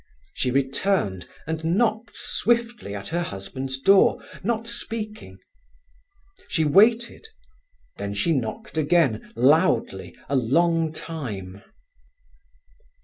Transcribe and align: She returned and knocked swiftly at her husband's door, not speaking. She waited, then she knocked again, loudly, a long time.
She 0.33 0.49
returned 0.49 1.27
and 1.45 1.63
knocked 1.77 2.17
swiftly 2.17 2.95
at 2.95 3.09
her 3.09 3.21
husband's 3.21 3.79
door, 3.79 4.17
not 4.43 4.65
speaking. 4.67 5.37
She 6.47 6.65
waited, 6.65 7.27
then 7.97 8.15
she 8.15 8.31
knocked 8.31 8.79
again, 8.79 9.31
loudly, 9.35 10.15
a 10.27 10.35
long 10.35 10.91
time. 10.91 11.61